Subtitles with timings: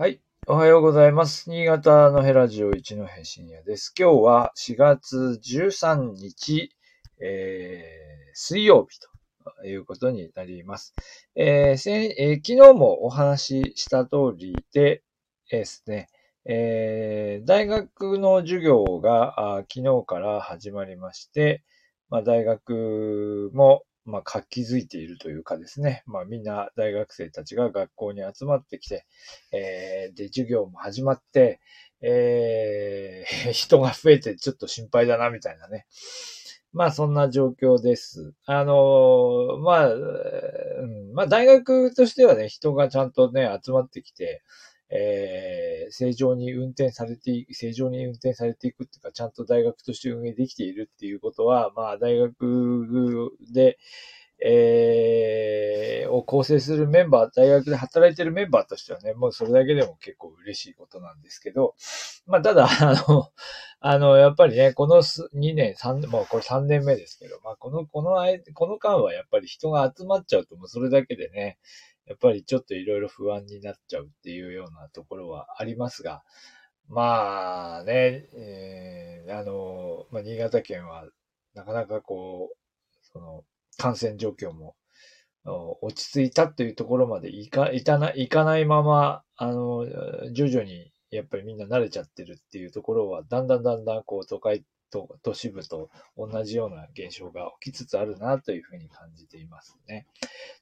[0.00, 0.20] はい。
[0.46, 1.50] おはようございます。
[1.50, 3.92] 新潟のヘラジオ一の戸深夜です。
[3.98, 6.70] 今日は4月13日、
[7.20, 10.94] えー、水曜日ということになります。
[11.34, 15.02] えーえー昨日もお話しした通りで
[15.50, 16.06] ですね、
[16.44, 21.64] えー大学の授業が昨日から始まりまして、
[22.08, 29.06] まあ、大学も、まあ、活気づいているというかですね、まあ、みんな大学生たちが学校に集まってきて、
[29.52, 31.60] えーで、授業も始まって、
[32.00, 35.86] えー 人が増えてちょっと心配だな、みたいなね。
[36.72, 38.32] まあ、そんな状況です。
[38.46, 44.42] あのまあ、うん、まあ、大学としてはね、人がちゃんとね、集まってきて、
[44.90, 53.78] えー正常に運転されていく、正常に運転されていくっていうか、ちゃんと大学として運営できているっていうことは、まあ、大学で、
[54.44, 61.74] えーを構成するメンバー、大学で働いてるメンバーとしてはね、もうそれだけでも結構嬉しいことなんですけど、
[62.26, 63.28] まあ、ただ、あの、
[63.80, 71.58] あの、やっぱりね、この2年、3年、もうこれ3年目ですけど、まあ、この、この間、この間はやっぱり人が集まっちゃうと、もうそれだけでね、
[72.08, 76.22] やっぱりちょっといろいろ不安になっちゃうっていうようなところはありますが、
[76.88, 81.06] まあね、えーあの、まあ、新潟県は
[81.54, 82.56] なかなかこう、
[83.12, 83.44] その、
[83.76, 84.74] 感染状況も
[85.82, 89.86] 落ち着いたというところまでいか、いたな、いかないまま、あの、
[90.32, 100.06] 徐々にやっぱりみんな慣れちゃってるっていうところは、だんだんだんだんこう都会と都市部と同じような現象が起きつつあるなというふうに感じていますね。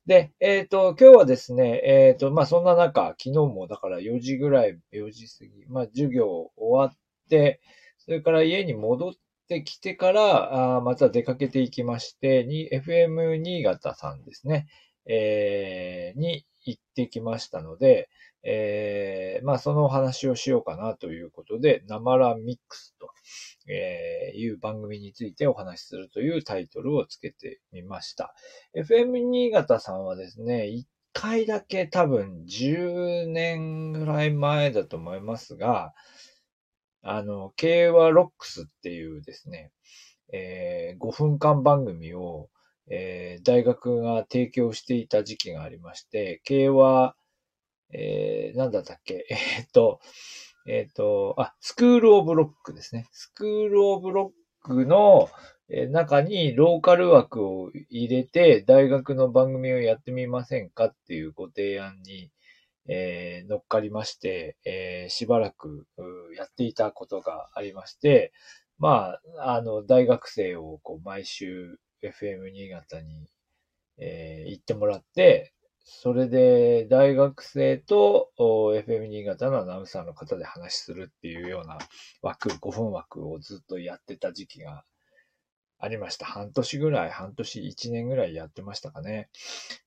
[0.06, 7.60] で、えっ、と、今日はですね、えっ、と、まあ、そんな中、昨日もだから4時ぐらい、4時過ぎ、まあ、授業終わって、
[7.98, 9.12] それから家に戻っ
[9.48, 14.66] てきてから、あまた出かけていきまして、に FM 新潟さんですね、
[15.06, 18.08] えーに行ってきましたので、
[18.42, 23.10] えーまあ、そのお話をしようかなということで、なまらミックスと、
[23.68, 28.34] えーいう番組についてお話しするというタイトルをつけてみました。
[28.74, 35.94] FM 新潟さんはですね、一回だけ多分10年ぐらい前だと思いますが、
[37.02, 39.72] あの、慶和ロックスっていうですね、
[40.32, 42.50] えー5分間番組を、
[42.90, 47.14] えー大学が提供していた時期がありまして、慶和、
[47.92, 50.00] えー、なんだったっけ、 えーっと、
[50.66, 53.06] えーっと、あ、スクールオブロックですね。
[53.12, 54.32] スクールオブロ
[54.64, 55.28] ックの
[55.90, 62.30] 中にローカル枠を入れて、大学の番組をやってみませんかっていうご提案に、
[62.88, 65.86] えー乗っかりまして、えーしばらく
[66.36, 68.32] やっていたことがありまして、
[68.78, 73.28] まあ、あの、大学生をこう毎週 FM 新潟に、
[73.98, 75.52] えー行ってもらって、
[75.88, 81.78] それで大学生と FM 新潟のアナウンサーの方で話するっていうような
[82.22, 84.84] 枠、5分枠をずっとやってた時期が
[85.78, 86.24] ありました。
[86.24, 89.28] 半年ぐらい、半年、1年ぐらいやってましたかね。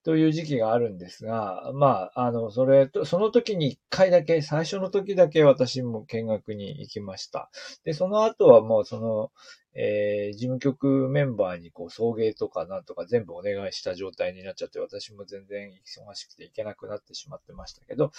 [0.04, 7.50] という時期があるんですが、まあ、あの、それと、その時に1回だけ、最初の時だけ私も見学に行きました。
[7.86, 9.32] で、その後はもうその、
[9.74, 18.12] えー事務局メンバーにこう送迎とかなんとか全部お願いした状態になっちゃって、私も全然忙しくて行けなくなってしまってましたけど、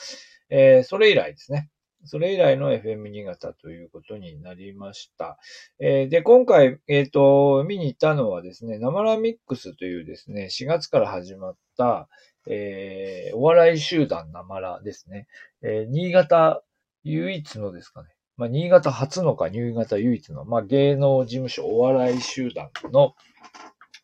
[0.49, 1.71] えーそれ以来ですね。
[2.05, 5.39] それ以来の FM 新潟ということになりました。
[5.79, 12.09] えーで、今回、えっ、と、見に行ったのはですね、ナマラミックスというですね、4月から始まった、
[12.49, 15.27] えーお笑い集団ナマラですね。
[15.63, 16.63] えー新潟
[17.05, 18.09] 唯一のですかね。
[18.37, 23.15] まあ、新潟初のか、新潟唯一の、まあ、芸能事務所お笑い集団の、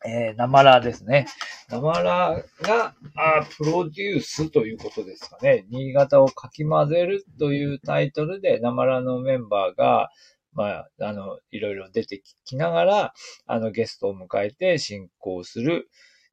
[0.05, 1.27] えー、ナマラですね。
[1.69, 5.65] ナマラが、あプロデュースということですかね。
[5.69, 10.09] 新潟をかき混ぜるというタイトルで、ナマラのメンバーが、
[10.53, 13.13] まあ、あの、いろいろ出てきながら、
[13.47, 15.89] あの、ゲストを迎えて進行する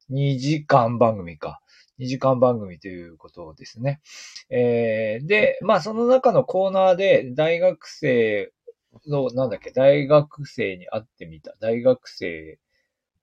[0.09, 1.61] 2時間番組か。
[1.99, 3.99] 2時間番組ということですね。
[4.49, 8.53] えーで、まあ、その中のコーナーで、大学生
[9.07, 11.55] の、なんだっけ、大学生に会ってみた。
[11.59, 12.57] 大学生、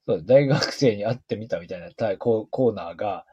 [0.07, 3.25] そう、大学生に会ってみたみたいなタイコーコーナーが、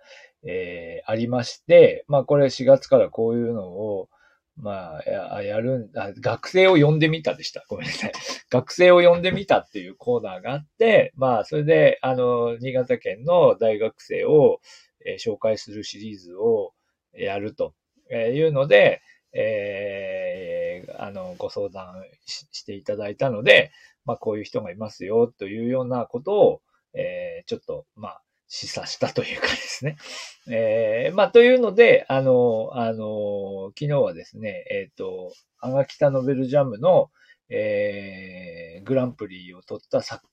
[0.47, 4.09] えーありまして、まあ、これ4月からこういうのを、
[4.57, 7.65] まあ、ややるんあ、学生を呼んでみたでした。
[7.67, 8.11] ごめんなさい。
[8.51, 14.59] 学生を呼んでみたっていうコーナーがあって、まあ、それで、あの、新潟県の大学生を、
[15.05, 16.73] えー紹介するシリーズを
[17.13, 17.73] やると
[18.11, 19.01] いうので、
[19.33, 23.71] えーあの、ご相談ししていただいたので、
[24.09, 26.61] まあ、こういう人がいますよ、というようなことを、
[26.95, 29.97] えーちょっと、まあ、示唆したというかですね。
[30.49, 37.11] えー、まあ、というので、あの、あの、昨日はですね、えっ、ー、と、アガキタノベルジャムの、
[37.49, 40.23] えー、グランプリを取った作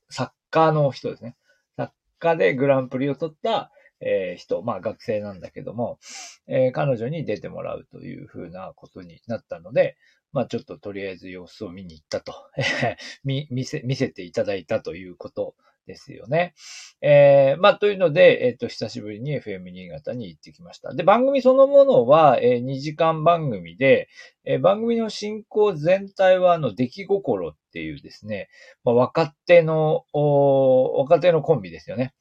[0.50, 1.36] 家の人ですね。
[1.76, 3.70] 作家でグランプリを取った、
[4.00, 5.98] えー、人、まあ学生なんだけども、
[6.46, 9.96] えー、彼女に出てもらうというふうなことになったので、
[10.32, 12.34] まあちょっととりあえず様子を見に行ったと、
[13.24, 15.54] 見、見せ、見せていただいたということ
[15.86, 16.54] ですよね。
[17.00, 20.92] えー、まあ、というので、えっ、ー、と、久しぶりに FM 新潟に行ってきました。
[20.92, 24.08] で、番組そのものは、えー、2時間番組で、
[24.44, 28.48] えー、番組の進行全体は、あの、出来心っていうですね、
[28.84, 32.14] まあ、若手の、若手のコンビですよね。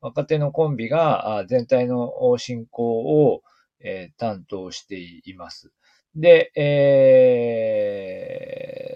[0.00, 3.42] 若手のコンビが、全体の進行を、
[3.80, 5.72] えー、担当しています。
[6.18, 8.08] で、え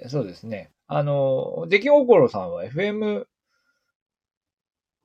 [0.07, 0.73] ー、そうですね。
[0.89, 3.27] あの、出来心さんは FM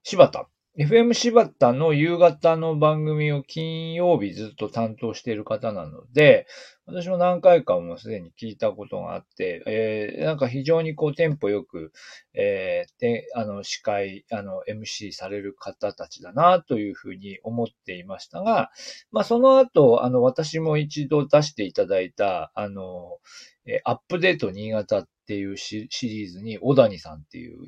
[0.03, 0.49] 柴田。
[0.79, 6.45] FM 柴田の夕方の番組を金曜日ずっと担当している方なので、
[6.85, 11.93] 私も何回かもすでに聞いたことがあって、えー、なんか非常にこうテンポよく、
[12.35, 18.69] えー、で、あの、司会、あの、MC される方たちだなというふうに思っていましたが、
[19.11, 23.17] まあその後、あの、私も一度出していただいた、あの、
[23.65, 27.65] えアップデート新潟っていうシリーズに、小谷さんっていう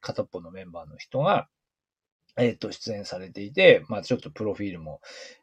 [0.00, 1.48] 片っぽのメンバーの人が、
[2.36, 5.00] えっ、と、出演されていて、まあちょっとプロフィールも、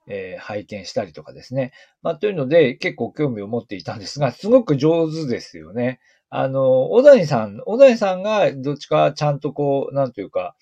[0.07, 1.71] えー、拝見したりとかですね。
[2.01, 5.99] まあというので結構興味を持っていたんですが、すごく上手ですよね。
[6.33, 10.55] あの、小谷さん、小谷さんがどっちかちゃんとこう、なんというか、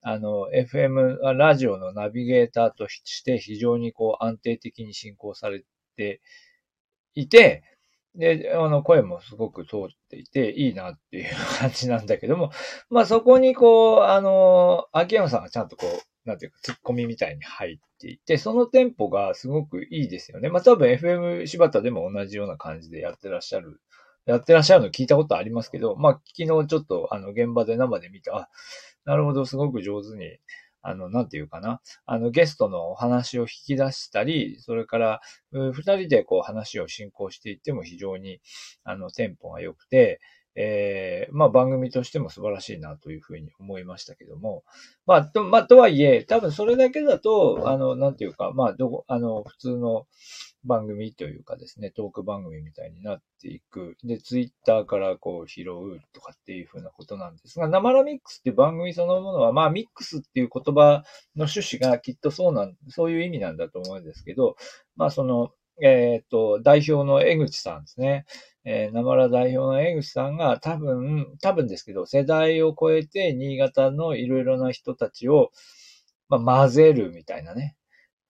[0.00, 5.64] あの、FM、ラジオのナビゲーターとして非常にこう安定的に進行され
[5.96, 6.20] て
[7.14, 7.64] いて、
[8.16, 9.80] で、あの、声もすごく通っ
[10.10, 12.50] ていて、いいなっていう感じなんだけども、
[12.90, 20.48] まあそこにこう、あの、秋山さんがちゃんとこう、なんていうか、ツッコミみたいに入っていて、そのテンポがすごくいいですよね。
[20.48, 23.80] まあ多分 FM 柴田でも同じような感じでやってらっしゃる、
[24.24, 28.48] やってらっしゃるの聞いたことありますけど、まあ昨日ちょっとあの現場で生で見て、あ、
[29.04, 30.38] なるほど、すごく上手に
[30.86, 38.40] あの、なんていうかな、あの、ゲストのお話を引き出したり、それから、二人でこう話を進行していっても非常に、
[38.84, 40.20] あの、テンポが良くて、
[40.56, 44.64] えー、まあ番組としても素晴らしいなというふうに思いましたけども、
[45.06, 50.06] まあ、と、まあ、とはいえ、多分それだけだと、あの、なんていうか、まあ、どこ、あの、普通の、
[50.66, 53.96] 番組というかですね、トーク番組みたいになっていく。
[54.04, 61.04] で、ツイッターからこう拾うとかっていうふうなことなんですが、生ラミックスっていう番組そのものは、まあミックスっていう言葉
[61.36, 64.56] の趣旨がきっとそうなん、そういう意味なんだと思うんですけど、
[64.96, 65.50] まあその、
[65.82, 68.24] えっ、と、代表の江口さんですね。
[68.64, 75.52] えー、生ら代表の江口さんが多分、多分ですけど、世代を超えて新潟のいろいろな人たちを、
[76.28, 77.76] まあ、混ぜるみたいなね。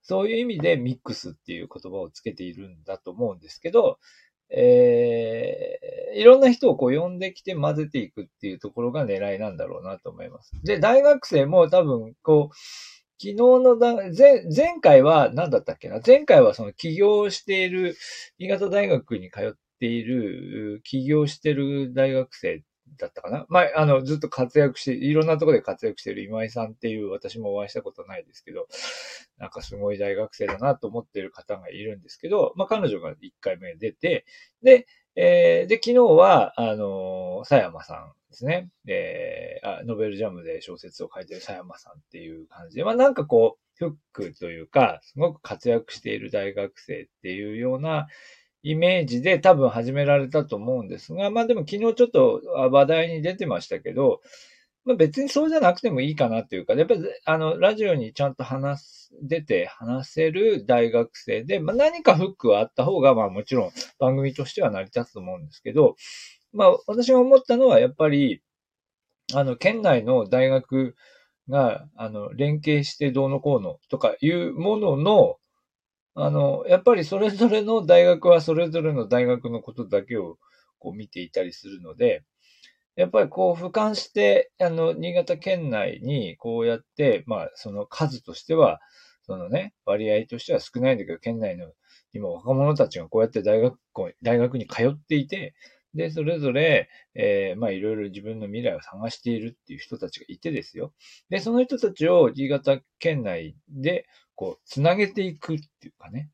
[0.03, 3.99] そういう意味でミックスっていう言葉をつけているんだと思うんですけど、
[4.49, 10.51] えー、いろんな人をこう呼んできて混ぜていくっていうところが狙いなんだろうなと思います。
[10.63, 12.55] で、大学生も多分、こう、
[13.19, 15.99] 昨日のだ、前、前回は何だったっけな？
[16.05, 17.95] 前回はその起業している、
[18.37, 22.63] 新潟大学に通っている、起業している大学生
[22.99, 23.47] だったかな？
[23.49, 28.67] まあ、あの、ずっと活躍して、いろんなところで活躍している今井さんっていう私もお会いしたことないですけど、
[29.39, 34.25] なんかすごい大学生だなと思っている方がいるんですけど、まあ彼女が1回目出て、
[34.61, 34.85] で、
[35.19, 38.69] えー、で、昨日は、あの、佐山さんですね。
[38.85, 48.07] えー、ノベルジャムで小説を書いてる佐山さんっていう感じで、まあなんかこう、フックというか、すごく活躍している大学生っていうような
[48.61, 54.21] イメージで多分始められたと思うんですが、まあでも昨日ちょっと話題に出てましたけど、
[54.87, 65.95] まあ別にそうじゃなくてもいいかなっていうか、やっぱりあの、ラジオにちゃんと話す、出て話せる大学生で、まあ何かフックはあった方が、まあもちろん番組としては成り立つと思うんですけど、
[66.53, 68.41] まあ私が思ったのはやっぱり、
[69.33, 70.95] あの、県内の大学
[71.49, 75.37] が、あの、連携してどうのこうのとかいうものの、
[76.15, 80.37] あの、やっぱりそれぞれの大学はそれぞれの大学のことだけを
[80.79, 82.23] こう見ていたりするので、
[82.97, 88.81] やっぱりこう俯瞰して、あの、新潟県内にこうやって、まあ、その数としては、
[89.25, 91.71] そのね、割合としては少ないんだけど、県内の
[92.11, 95.53] 今若者たちがこうやって大学校、大学に通っていて、
[95.93, 100.93] で、それぞれ、えー、まあいろいろ自分の未来を探しているっていう人たちがいてですよ。
[101.29, 106.29] で、その人たちを新潟県内でこう、つなげていくっていうかね。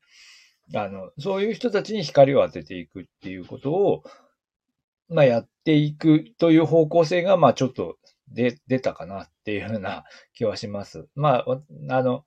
[0.74, 4.04] あの、そういう人たちに光を当てていくっていうことを、
[5.08, 7.96] まあ、やっていくという方向性が、まあ、ちょっと
[8.28, 11.06] で、出たかなっていうふうな気はします。
[11.14, 12.24] まあ、あの、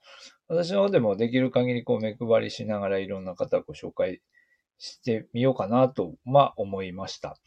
[0.48, 4.22] 私の方でもできる限りこう目配りしながらいろんな方をご紹介
[4.78, 7.38] してみようかなと、まあ思いました。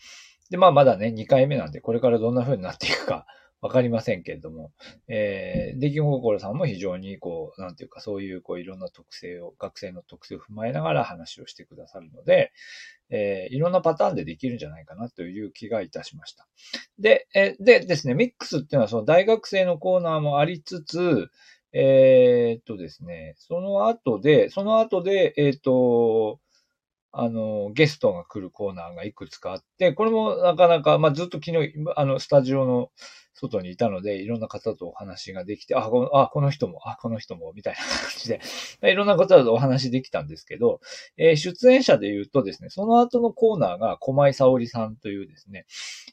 [0.50, 3.26] で、まあまだね、2回目なんで、これからどんなふうになっていくか
[3.62, 4.72] わかりませんけれども、
[5.08, 12.52] えー、出来心さんも非常にこう、なんていうか、そういうこういろんな特性を、学生の特性を踏まえながら話をしてくださるので、
[13.10, 16.48] えー、いろんなパターンでできるんじゃないかなという気がいたしました。
[16.98, 21.28] で、えー、でですね、ミックスっていうのはその大学生のコーナーもありつつ、
[21.72, 26.40] えー、っとですね、その後で、その後で、えー、っと、
[27.12, 32.90] あの、ゲストが来るコーナーがいくつかあって、これもなかなか、まあ、ずっと昨日、あの、スタジオの
[33.34, 38.40] 外にいたので、いろんな方とお話ができて、あ、このあこの人も、あ、この人も、みたいな感じで、
[38.90, 40.80] いろんな方とお話できたんですけど、
[41.16, 45.66] えー、出演者で言うとですね、その後のコーナーが、小井沙織さんというですね、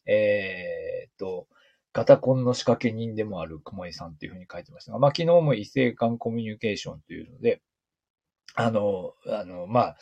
[0.06, 1.48] えー、っと、
[1.94, 7.62] ガタコンの仕掛け人でもある小井さんっていうふうに書いてましたが、まあ、昨日も異性間コミュニケーションというので、
[8.54, 9.98] あの、あの、まあ、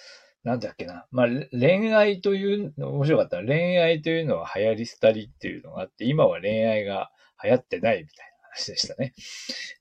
[0.46, 1.08] なんだっけな。
[1.12, 7.12] まあ、恋愛というの、面白かった恋愛というのは流行り廃りっていうのがあって、今は恋愛が
[7.44, 9.16] 流行ってないみたいな話でしたね。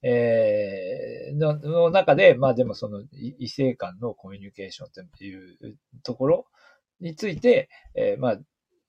[0.02, 6.46] えー、のの中で、まあでもその異性間のコミュニケーションっていうところ
[6.98, 8.38] について、えー、まあ、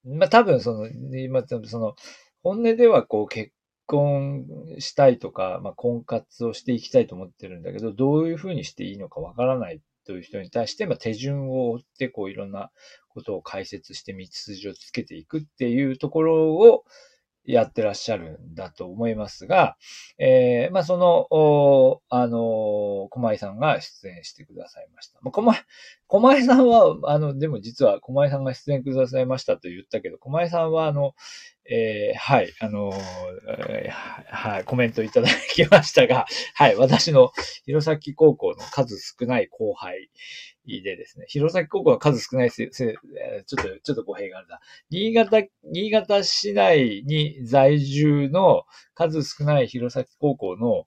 [0.06, 1.96] まあ多分その、今、その、
[2.42, 3.52] 本音ではこう結
[3.86, 4.46] 婚
[4.80, 12.72] したいとか、まあ婚活をしていきたいと思ってるんだけど、どういうふうにしていいのかわからないという人に対して、まあ、手順を追って、こう、いろんな
[13.10, 16.84] ことを解説して道筋をつけていくっていうところを、
[17.48, 19.78] やってらっしゃるんだと思いますが、
[20.18, 25.20] えー、まあ、その、あの、小前さんが出演してくださいました。
[25.22, 25.58] まあ、小前、
[26.08, 31.14] 小前さんは、あの、でも実は小前さんが出演くださいましたと言ったけど、小前さんは、あの、
[31.68, 37.32] えー、はい、あのー、はい、コメントいただきましたが、 はい、私の
[37.66, 40.12] 弘前高校の数少ない後輩
[40.68, 44.60] でですね、弘前高校は数少ないせ、せ、ちょっと、ちょっと語弊があるな。
[44.92, 50.86] 新潟、新潟市内に在住の数少ない弘前高校の、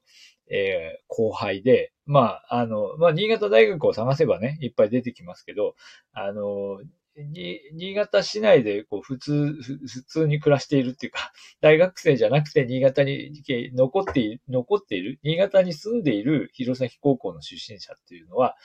[0.51, 5.75] えー、後輩で、まあ、あの、まあ、新潟大学を探せばね、いっぱい出てきますけど、
[6.13, 6.81] あの、
[7.25, 13.33] に、新潟市内でこう普通、普通に暮らしているっていうか、 大学生じゃなくて新潟に
[13.75, 18.57] 残っている、残っている、新潟に住んでいる弘前高校の出身者っていうのは、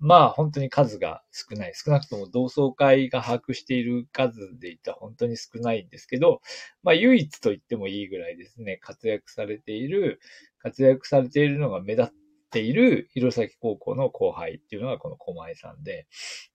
[0.00, 1.72] まあ本当に数が少ない。
[1.74, 6.40] 少なくとも同窓会が把握している数で言ったら本当に少ないんですけど、
[6.82, 10.20] まあ唯一と言ってもいいぐらいですね、活躍されている、
[10.58, 12.12] 活躍されているのが目立っ
[12.50, 16.06] ている弘前高校の後輩っていうのがこの狛江さんで、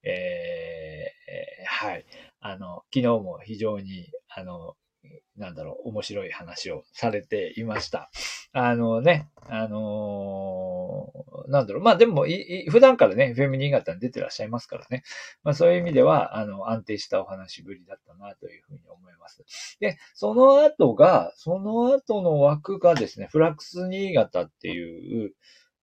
[0.02, 0.93] えー、
[1.34, 2.04] えはい。
[2.40, 4.76] あの、昨日も非常に、あの、
[5.36, 8.10] なんだろう、面白い話をされていました。
[8.52, 15.02] あのね、あのー、なんだろう、まあでもい、普段からね、FM 新潟に出てらっしゃいますからね。
[15.42, 19.44] まあそういう意味では、あの、安定したお話ぶりだったなというふうに思います。
[19.80, 25.32] で、その後が、その後の枠がですね、フラックス新潟っていう、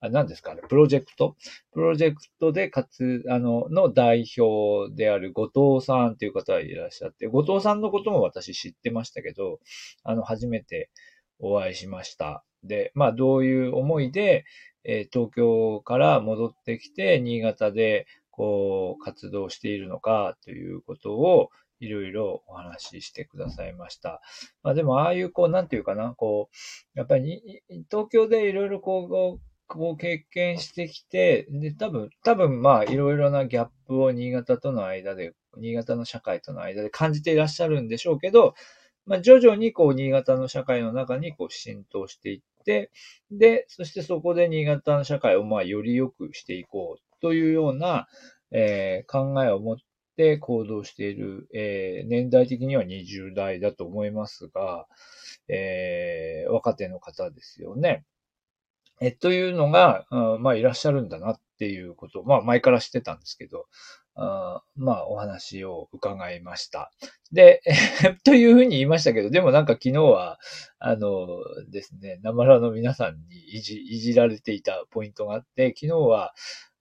[0.04, 0.56] あ何ですか？
[0.56, 1.36] ね、プロジェクト？
[1.72, 9.60] プロジェクトでかつ、あの、の代表である後藤さんという方がいらっしゃって、後藤さんのことも私知ってましたけど、
[10.04, 10.90] あの、初めて
[11.40, 12.44] お会いしました。
[12.64, 14.44] で、まあ、どういう思いで、
[14.84, 24.22] えー、東京から戻ってきて、新潟で、こう、活動しているのかということを、いろいろお話ししてくださいました。
[24.62, 26.50] まあでも、ああいう、こう、なんていうかな、こ
[26.96, 38.54] う、やっぱり東京でいろいろこう、を経験してきて、で、多分、多分まあ、いろいろなギャップを新潟との間で、新潟の社会との間で感じていらっしゃるんでしょうけど、
[39.06, 42.92] まあ、徐々にこう、新潟の社会の中にこう、浸透していって、
[43.32, 48.08] で、そしてそこで新潟の社会をまあ、より良くしていこうというような、
[48.52, 49.76] えー、考えを持っ
[50.18, 54.86] て行動している、えー、年代的には20代だと思いますが、
[55.48, 58.04] えー、若手の方ですよね。
[59.02, 63.66] え、というのが、うん、まあいらっしゃるんだなっていうこと、まあ前から知ってたんですけど、
[64.14, 66.92] あまあお話を伺いました。
[67.32, 67.62] で、
[68.24, 70.38] というふうに言いましたけど、でもなんか昨日は、
[70.78, 71.28] あの
[71.72, 76.34] ですね、ナマラの皆さんにいじ、いじられていたポイントがあって、昨日は、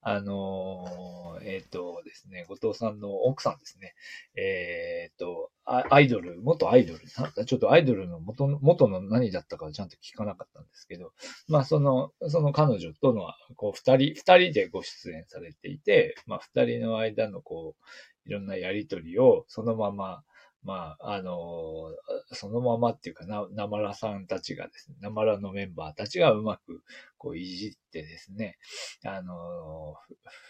[0.03, 3.93] あのー、えっ、ー、とですね、後藤さんの奥さんですね。
[4.35, 6.99] えっ、ー、と、アイドル、元アイドル、
[7.45, 11.13] ちょっとアイドルの元の、元の何だったかちゃんと聞かなかったんですけど、
[11.47, 20.23] まあその、その彼女との、こう、二人、二人でご出演されていて、まあ二人の間のこう、いろんなやりとりをそのまま、
[20.63, 21.91] まあ、あの、
[22.33, 26.83] そのままっていうかな、なまらさんたちがですね、なまらのメンバーたちがうまく、
[27.17, 28.57] こう、いじってですね、
[29.03, 29.95] あの、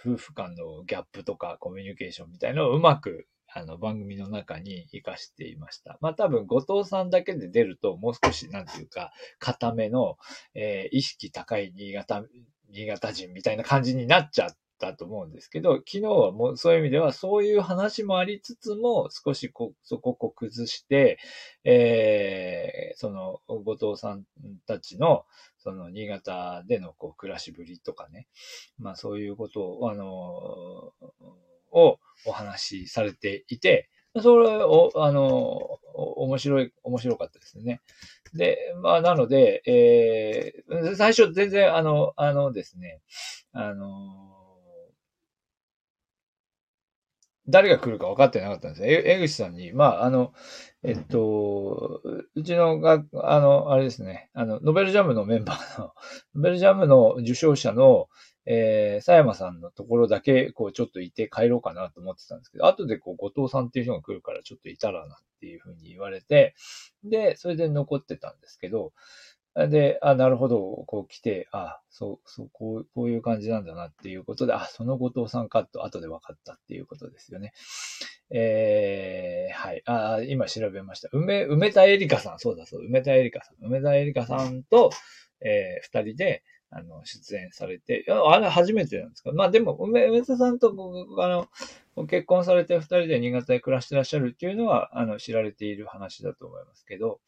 [0.05, 5.97] 夫婦間のギャップとかコミュニケーションみたいのをうまく、あの、番組の中に活かしていました。
[6.01, 10.17] まあ多分、後藤さんだけで出ると、もう少し、なんていうか、固めの、
[10.53, 12.23] えー、意識高い新潟、
[12.69, 21.19] 新潟人みたいな感じになっちゃったと思うんですけど、昨日はもうそういう意味ではそういう話もありつつも少しこそこを崩して、
[21.63, 24.23] えー、その後藤さん
[24.65, 25.25] たちの
[25.59, 28.27] その新潟でのこう暮らしぶりとかね、
[28.79, 30.93] まあそういうことを、あの、
[31.73, 37.81] をお話しされていて、それを、あの、面白い、面白かったですね。
[38.33, 42.99] で、まあ、なので、えー、最初全然、あの、あのですね、
[43.53, 44.40] あの、
[47.47, 48.87] 誰が来るか分かってなかったんですよ。
[48.87, 50.33] 江口さんに、まあ、あの、
[50.83, 52.01] えっと、
[52.35, 55.93] うちのが、あの、あれですね、あの、ノベルジャムのメンバーの、
[56.35, 58.09] ノベルジャムの受賞者の、
[58.45, 66.55] えー、佐山さんのところだけ、こう、ちょっといて帰ろうかなと思ってたんですけど、後でこう、後藤さんっていう人が来るからちょっといたらなっていうふうに言われて、
[67.03, 68.93] で、それで残ってたんですけど、
[69.55, 77.51] で、あ、なるほど、こう来て、あ、そう、そう、こう、こういう感じなんだなっていうことで、あ、その後藤さんかと後で分かったっていうことですよね。
[78.29, 79.81] えー、はい。
[79.85, 81.09] あ、今調べました。
[81.11, 83.65] 梅、梅田エリカさん、そうだそう、梅田エリカさん。
[83.65, 84.89] 梅田エリカさんと、
[85.41, 89.33] えー、二人で、あの、出演されて、あれ初めてなんですか？
[89.33, 97.19] まあでも、梅、田さんと僕、あの、結婚されて二人で新潟で暮らしてらっしゃるっていうのは、あの、知られている話だと思いますけど、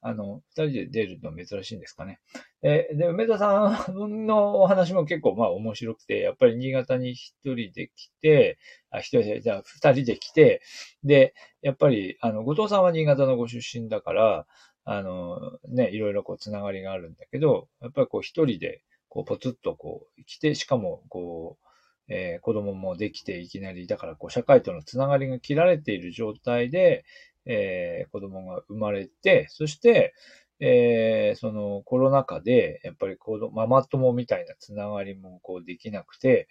[0.00, 2.20] あの、二人で出るの珍しいんですかね？
[2.62, 8.56] えで、梅田さんのお話も結構まあ面白くて、やっぱり新潟に一人で来て、
[8.90, 10.62] あ、一人で、じゃあ二人で来て、
[11.02, 14.46] で、やっぱり、あの、後藤さんは新潟のご出身だから、
[14.84, 18.82] あの、ね、いろいろこう、つながりがあるんだけど、やっぱりこう、一人で、
[19.12, 21.66] こう、ポツッとこう、来て、しかも、こう、
[22.08, 27.04] えー、子供もできていきなり、だからこう社会とのつながりが切られている状態で、
[27.44, 30.14] えー、子供が生まれて、そして、
[30.60, 36.48] えー、そのコロナ禍で、やっぱり子供、ママ友みたいなつながりもこうできなくて、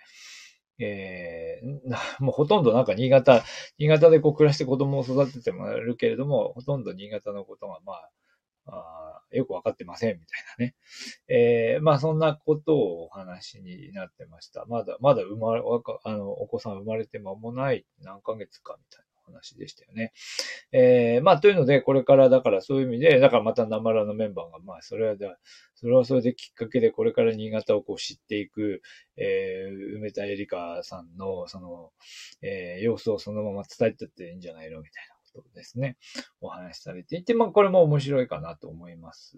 [0.80, 3.44] えー、もうほとんどなんか新潟、
[3.80, 8.10] 新潟でこう暮らして子供を育ててもらえるけれども、ほとんど新潟のことがまあ、
[8.68, 10.76] あよくわかってませんみたいなね。
[11.28, 14.66] えー、まあそんなことをお話になってました。
[14.66, 15.64] まだ、まだ生まれ、
[16.04, 19.12] あの、お子さん生まれて間もない何ヶ月かみたいな。
[19.32, 20.14] 話でしたよね。
[20.72, 25.16] えー、まあ、というので、これからだからそういう意味で、だからまたナマラのメンバーが、まあ、それは、
[25.76, 28.82] それはそれできっかけで、これから新潟をこう知っていく、
[29.18, 31.92] えー、梅田エリカさんの、その、
[32.42, 35.11] えー、様子をそのまま伝えてっていいんじゃないのみたいな。
[35.34, 35.98] ことですね、
[36.42, 39.38] お話しされていて、まあこれも面白いかなと思います。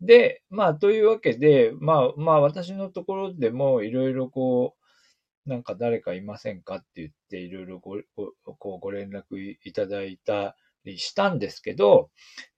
[0.00, 4.76] で、まあというわけで、まあまあ私のところでもいろいろこ
[5.46, 7.98] う、なんか誰かいませんかって言っていろいろご
[8.58, 12.10] ごご連絡いただいたりしたんですけど、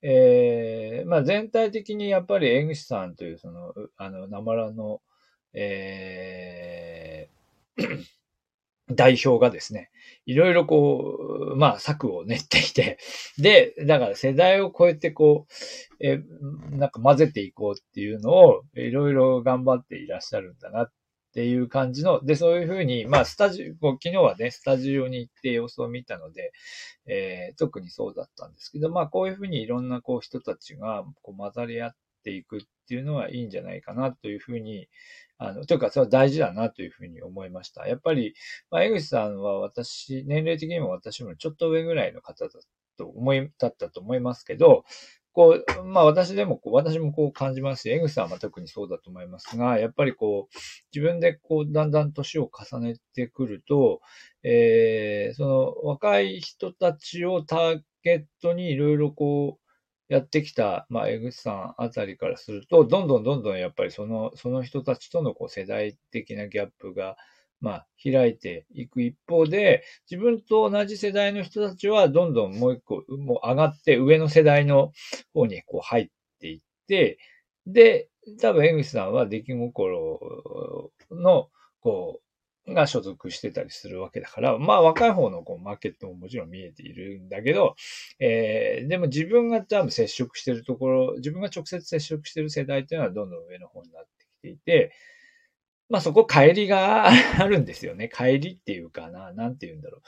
[0.02, 5.00] えー、まあ全体的にやっぱり江口さんというその、あの、なまらの、
[5.52, 7.34] えー
[8.90, 9.90] 代表がですね、
[10.26, 12.98] いろいろこう、まあ策を練っていて、
[13.38, 15.46] で、だから世代を超えてこ
[16.00, 16.20] う、え、
[16.70, 20.92] なんか混ぜていこうっていうのをいろいろ頑張っていらっしゃるんだなっ
[21.32, 26.52] ていう感じの、で、そういうふうに、まあスタジオ、昨日はね、スタジオに行って様子を見たので、
[27.06, 34.88] えー、特にそうだったんですけど、まあこういうふうにいろんなこう人たちがこう混ざり合ってていくっていうのはいいんじゃないかなというふうに、
[35.38, 37.86] あの、というか、それは大事だなというふうに思いました。
[37.86, 38.34] やっぱり、
[38.70, 42.50] まあ、江口さんは私、年齢的にも私もちょっと上ぐらいの方だ
[42.96, 44.84] と思い、だったと思いますけど、
[45.34, 50.56] こう、まあ私でもこう、私もこう感じますし、江口さんは特にそうだと思いますが、やっぱりこう、
[50.94, 54.00] 自分でこう、だんだん年を重ねてくると、
[54.44, 59.63] えー、その若い人たちをターゲットにいろいろこう、
[60.08, 67.16] やってきた、まあ、江口さんあたりからすると、どんどんどんどんやっぱりその、その人たちとのこう世代的なギャップが、
[67.60, 74.92] まあ、開いていく一方で、自分と同じ世代の人たちはどんどんもう一個、もう上がって上の世代の
[75.32, 76.08] 方にこう入っ
[76.40, 77.18] ていって、
[77.66, 78.08] で、
[78.40, 81.48] 多分江口さんは出来心の、
[81.80, 82.23] こう、
[82.68, 87.76] が所属してたりするわけだから、まあ若い方のこうマーケットももちろん見えているんだけど、
[88.18, 94.92] えー、でも自分が多分接触してるところ、自分が直接接触してる世代っていうのはどんどん上の方になってきていて、
[95.90, 98.08] まあそこ帰りがあるんですよね。
[98.08, 100.00] 帰りっていうかな、なんて言うんだろう。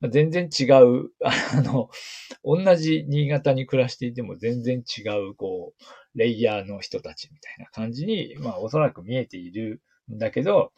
[0.00, 1.90] まあ、全然違う、あの、
[2.42, 10.72] 同じ新潟に暮らしていても全然違う、こう、レイヤーの人たちみたいな感じに、まあおそらく見えているんだけど、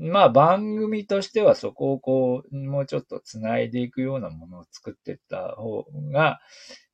[0.00, 6.40] まあ番組としてはそこをこう、もうちょっと繋いでいくようなものを作っていった方が、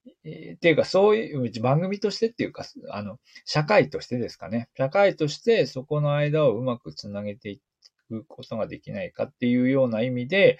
[0.04, 4.68] っていうかそういう番組としてっていうか、あの、社会としてですかね。
[4.76, 7.60] 社会としてそこの間をうまく繋げてい
[8.08, 10.58] くことができないかっていうような意味で、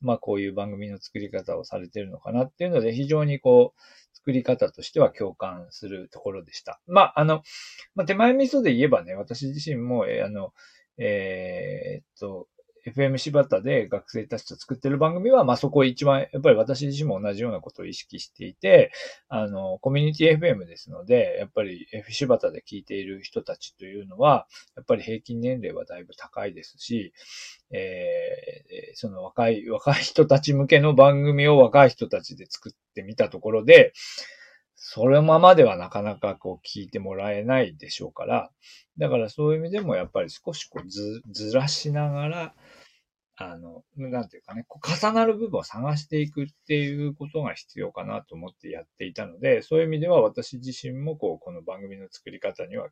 [0.00, 3.80] まあこういう番組の作り方をされてるのかなっていうので、非常にこう、
[4.24, 6.80] 作り方としては共感するところでした。
[6.86, 7.42] まあ、あの、
[7.94, 10.54] まあ、手前味噌で言えばね、私自身も、えー、あの、
[10.98, 12.48] えー、っと、
[12.86, 18.92] FM 柴田で学生たちと作ってる番組は、まあ、そこ一番、やっぱり私自身も同じようなことを意識していて、
[19.28, 27.14] あの、コミュニティ FM ですので、やっぱり F 柴田で聞いている人たちというのは、やっぱり平均年齢はだいぶ高いですし、
[27.70, 33.94] えー、その若い、若い人たち向けの番組を若い人たちで作ってみたところで、
[34.86, 38.50] そのままではなかなかこう聞いてもらえないでしょうから、
[38.98, 42.54] だからそういう意味でもやっぱり少しこうず、ずらしながら、
[43.36, 52.90] あの、なんていうかね、こう重なる部分を探していくっていうことが必要かなと思ってやっていたので、そういう意味では私自身もこう、この番組の作り方には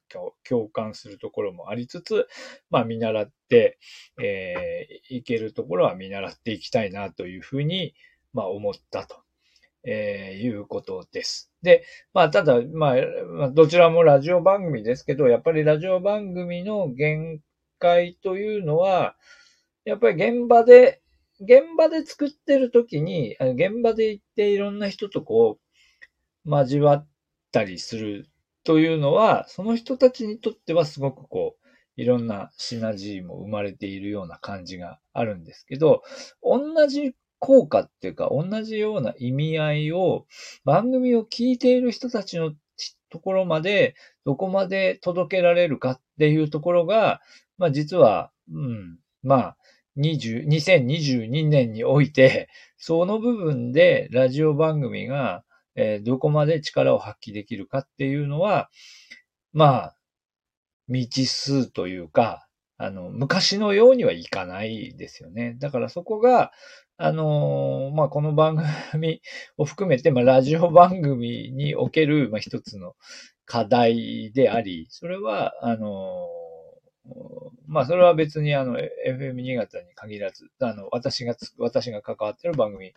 [0.49, 2.27] 共感するところもありつつ、
[2.71, 3.79] まあ見習って、
[4.19, 7.95] えー、いけるところは見習っていきたいなというふうに、
[8.33, 9.23] まあ思ったと。
[9.85, 11.51] えー、いうことです。
[11.63, 12.95] で、まあ、ただ、ま
[13.43, 17.41] あ、どちらもラジオ番組ですけど、やっぱりラジオ番組の限
[17.79, 19.17] 界というのは、
[19.85, 21.03] やっぱり現場で、
[21.41, 27.09] 現場で作ってる時に、現場で行っていろんな人とこう、交わっ
[27.51, 28.29] たりする
[28.65, 31.63] というのは、その人たちにとってはすごくこう、
[31.97, 36.03] いろんなシナジーも生まれているような感じがあるんですけど、
[36.43, 40.27] 同じ効果っていうか、同じような意味合いを
[40.65, 42.53] 番組を聞いている人たちの
[43.11, 47.21] ところまで、どこまで届けられるかっていうところが、
[47.59, 49.57] まあ実は、うん、まあ、
[49.97, 55.43] 20 2022年において、その部分でラジオ番組が、
[55.75, 58.71] えー、どこまで力を発揮できるかっていうのは、
[59.53, 59.97] まあ、
[60.87, 62.47] 未知数というか、
[62.79, 65.57] あの、昔のようにはいかないですよね。
[65.61, 66.51] だからそこが、
[67.05, 69.23] あのー、まあ、この番組
[69.57, 72.95] を含めて、まあ、ラジオ番組における、まあ、一つの
[73.45, 77.13] 課題であり、それは、あのー
[77.67, 82.93] まあ、それは別にあの、FM 新潟に限らず、あの、私がつ私が関わってる番組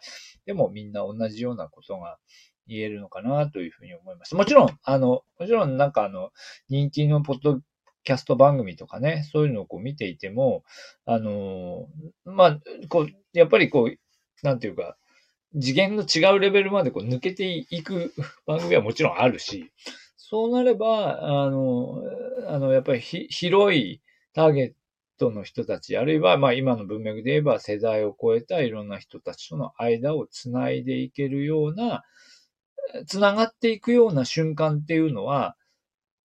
[0.46, 2.20] でもみんな同じようなことが
[2.68, 4.36] 言えるのかなというふうに思います。
[4.36, 6.30] もちろん、あの、もちろんなんかあの、
[6.70, 7.60] 人気のポッド
[8.06, 10.64] キャスト番組とかね、そういうのをこう見ていても、
[11.06, 11.88] あの、
[12.24, 14.96] まあ、こう、やっぱりこう、なんていうか、
[15.60, 18.14] 次元の違うレベルまでこう抜けていく
[18.46, 19.72] 番組はもちろんあるし、
[20.18, 22.02] そうなれば、あの、
[22.48, 24.02] あの、やっぱり広い
[24.34, 24.74] ターゲッ
[25.18, 32.04] トの人たち、あるいは、まあ今の文脈で言えば世代を超えたいろんな人たちとの間をつないでいけるような、
[33.08, 35.56] つながっていくような瞬間っていうのは、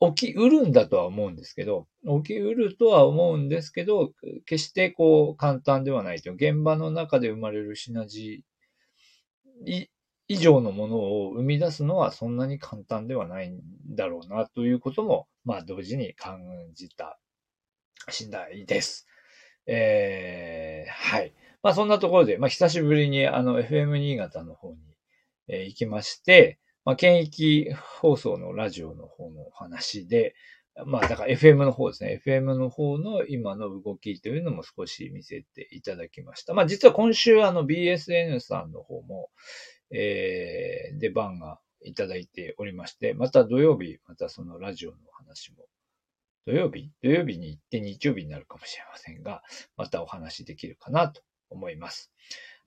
[0.01, 1.87] 起きうるんだとは思うんですけど、
[2.23, 4.13] 起きうるとは思うんですけど、
[4.47, 9.89] 決してこう簡単ではないと、現場の中で生まれるシナジー
[10.29, 13.61] 以上のものを生み出すのはそんなに簡単ではないん
[13.91, 16.41] だろうなということも、まあ同時に感
[16.73, 17.19] じた
[18.09, 19.07] 次第です。
[19.67, 21.35] えー、はい。
[21.63, 24.79] まあそんなところで、まあ久しぶりにあの FM 新潟の方に、
[25.49, 26.59] えー、行きまして、
[26.90, 30.35] まあ県域放送のラジオの方の話で、
[30.87, 32.20] まあだから FM の方ですね。
[32.26, 36.53] FM の方の今の動きというのも少し見せていただきました。
[36.53, 39.31] まあ実は今週あの BSN さんの方も、
[39.92, 45.66] えー、出番がいただいておりまして、また土曜日、またそのラジオの話も、
[46.44, 46.90] 土曜日？
[47.05, 49.44] 土曜日に行って日曜日になるかもしれませんが、
[49.76, 52.11] またお話できるかなと思います。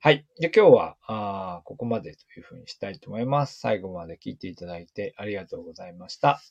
[0.04, 0.26] はい。
[0.38, 3.58] で、今日は、あここまでというふうにしたいと思います。
[3.58, 6.42] 最後まで聞いていただいてありがとうございました。